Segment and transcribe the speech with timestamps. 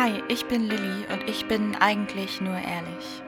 [0.00, 3.20] Hi, ich bin Lilly und ich bin eigentlich nur ehrlich.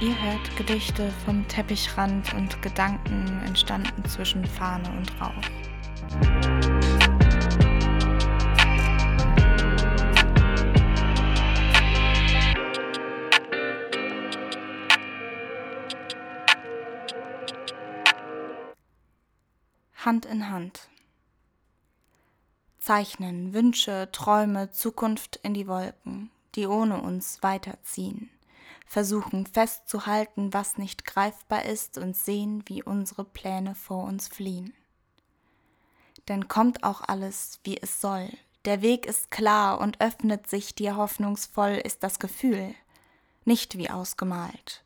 [0.00, 6.73] Ihr hört Gedichte vom Teppichrand und Gedanken entstanden zwischen Fahne und Rauch.
[20.04, 20.90] Hand in Hand.
[22.78, 28.28] Zeichnen Wünsche, Träume, Zukunft in die Wolken, die ohne uns weiterziehen.
[28.86, 34.74] Versuchen festzuhalten, was nicht greifbar ist und sehen, wie unsere Pläne vor uns fliehen.
[36.28, 38.28] Denn kommt auch alles, wie es soll.
[38.66, 42.74] Der Weg ist klar und öffnet sich dir hoffnungsvoll ist das Gefühl,
[43.46, 44.83] nicht wie ausgemalt.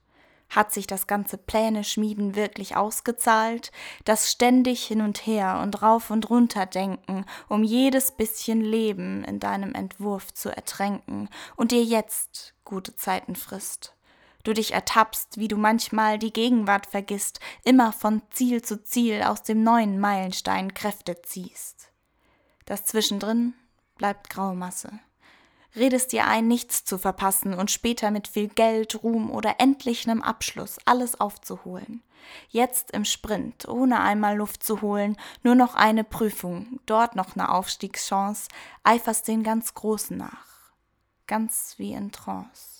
[0.48, 3.70] Hat sich das ganze Pläne schmieden wirklich ausgezahlt?
[4.04, 9.40] Das ständig hin und her und rauf und runter denken, um jedes bisschen Leben in
[9.40, 13.94] deinem Entwurf zu ertränken und dir jetzt gute Zeiten frisst.
[14.42, 19.42] Du dich ertappst, wie du manchmal die Gegenwart vergisst, immer von Ziel zu Ziel aus
[19.42, 21.92] dem neuen Meilenstein Kräfte ziehst.
[22.64, 23.52] Das zwischendrin
[23.96, 25.00] bleibt Graumasse
[25.76, 30.22] redest dir ein, nichts zu verpassen und später mit viel Geld, Ruhm oder endlich einem
[30.22, 32.02] Abschluss alles aufzuholen.
[32.50, 37.50] Jetzt im Sprint, ohne einmal Luft zu holen, nur noch eine Prüfung, dort noch eine
[37.50, 38.48] Aufstiegschance,
[38.82, 40.46] eiferst den ganz Großen nach.
[41.26, 42.77] Ganz wie in Trance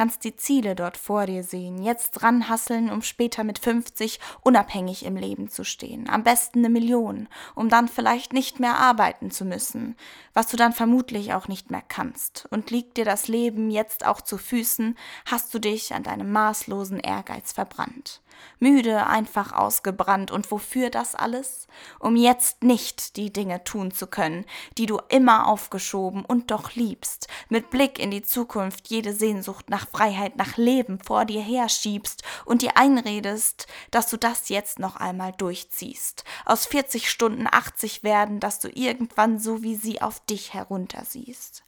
[0.00, 5.04] kannst die Ziele dort vor dir sehen, jetzt dran hasseln, um später mit 50 unabhängig
[5.04, 9.44] im Leben zu stehen, am besten eine Million, um dann vielleicht nicht mehr arbeiten zu
[9.44, 9.98] müssen,
[10.32, 12.48] was du dann vermutlich auch nicht mehr kannst.
[12.50, 17.00] Und liegt dir das Leben jetzt auch zu Füßen, hast du dich an deinem maßlosen
[17.00, 18.22] Ehrgeiz verbrannt
[18.58, 20.30] müde, einfach ausgebrannt.
[20.30, 21.66] Und wofür das alles?
[21.98, 24.44] Um jetzt nicht die Dinge tun zu können,
[24.78, 29.89] die du immer aufgeschoben und doch liebst, mit Blick in die Zukunft jede Sehnsucht nach
[29.90, 35.32] Freiheit, nach Leben vor dir herschiebst und dir einredest, dass du das jetzt noch einmal
[35.32, 36.24] durchziehst.
[36.44, 41.64] Aus 40 Stunden 80 werden, dass du irgendwann so wie sie auf dich heruntersiehst.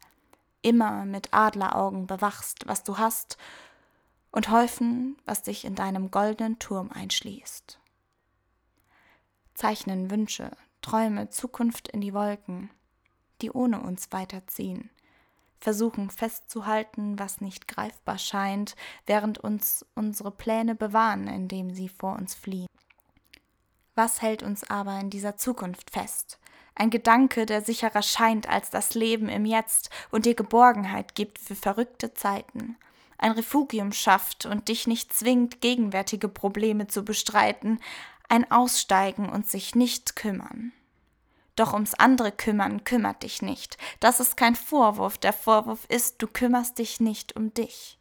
[0.63, 3.37] Immer mit Adleraugen bewachst, was du hast,
[4.31, 7.79] und häufen, was dich in deinem goldenen Turm einschließt.
[9.55, 10.51] Zeichnen Wünsche,
[10.81, 12.71] Träume, Zukunft in die Wolken,
[13.43, 14.91] die ohne uns weiterziehen,
[15.63, 18.75] versuchen festzuhalten, was nicht greifbar scheint,
[19.07, 22.69] während uns unsere Pläne bewahren, indem sie vor uns fliehen.
[23.95, 26.39] Was hält uns aber in dieser Zukunft fest?
[26.75, 31.55] Ein Gedanke, der sicherer scheint als das Leben im Jetzt und dir Geborgenheit gibt für
[31.55, 32.77] verrückte Zeiten,
[33.23, 37.79] ein Refugium schafft und dich nicht zwingt, gegenwärtige Probleme zu bestreiten,
[38.29, 40.73] ein Aussteigen und sich nicht kümmern.
[41.57, 43.77] Doch ums andere kümmern kümmert dich nicht.
[44.01, 45.19] Das ist kein Vorwurf.
[45.19, 47.99] Der Vorwurf ist, du kümmerst dich nicht um dich.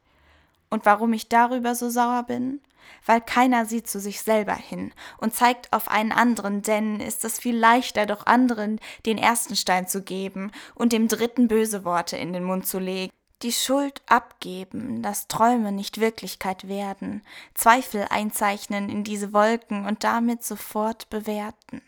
[0.69, 2.61] Und warum ich darüber so sauer bin?
[3.05, 7.39] Weil keiner sieht zu sich selber hin und zeigt auf einen anderen, denn ist es
[7.39, 12.33] viel leichter, doch anderen den ersten Stein zu geben und dem dritten böse Worte in
[12.33, 13.11] den Mund zu legen
[13.43, 17.23] die Schuld abgeben, dass Träume nicht Wirklichkeit werden,
[17.55, 21.81] Zweifel einzeichnen in diese Wolken und damit sofort bewerten.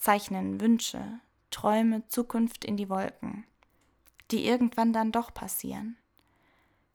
[0.00, 3.44] Zeichnen Wünsche, Träume, Zukunft in die Wolken,
[4.30, 5.98] die irgendwann dann doch passieren.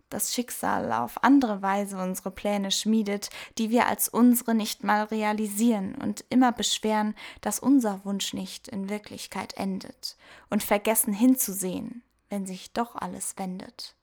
[0.10, 5.96] Das Schicksal auf andere Weise unsere Pläne schmiedet, die wir als unsere nicht mal realisieren
[5.96, 10.18] und immer beschweren, dass unser Wunsch nicht in Wirklichkeit endet
[10.50, 13.96] und vergessen hinzusehen, wenn sich doch alles wendet.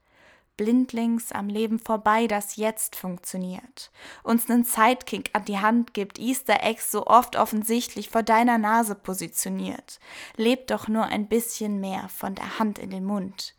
[0.63, 3.91] Blindlings am Leben vorbei, das jetzt funktioniert.
[4.23, 8.95] Uns nen Sidekick an die Hand gibt, Easter Eggs so oft offensichtlich vor deiner Nase
[8.95, 9.99] positioniert.
[10.37, 13.57] Lebt doch nur ein bisschen mehr von der Hand in den Mund.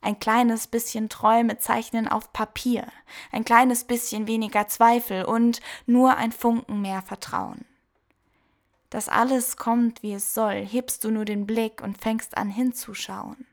[0.00, 2.86] Ein kleines bisschen Träume zeichnen auf Papier,
[3.32, 7.64] ein kleines bisschen weniger Zweifel und nur ein Funken mehr Vertrauen.
[8.90, 13.44] Das alles kommt, wie es soll, hebst du nur den Blick und fängst an hinzuschauen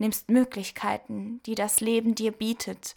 [0.00, 2.96] nimmst Möglichkeiten, die das Leben dir bietet,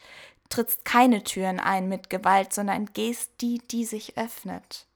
[0.49, 4.87] trittst keine Türen ein mit Gewalt, sondern gehst die, die sich öffnet.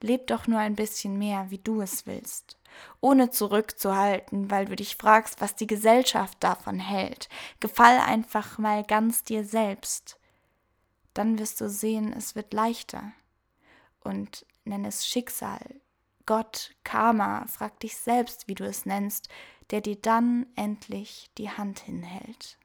[0.00, 2.56] Leb doch nur ein bisschen mehr, wie du es willst,
[3.00, 7.28] ohne zurückzuhalten, weil du dich fragst, was die Gesellschaft davon hält.
[7.60, 10.18] Gefall einfach mal ganz dir selbst.
[11.14, 13.12] Dann wirst du sehen, es wird leichter.
[14.00, 15.80] Und nenn es Schicksal,
[16.28, 19.30] Gott, Karma, frag dich selbst, wie du es nennst,
[19.70, 22.58] der dir dann endlich die Hand hinhält.